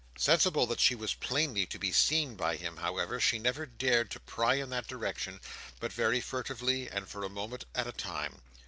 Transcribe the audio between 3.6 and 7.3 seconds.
dared to pry in that direction but very furtively and for a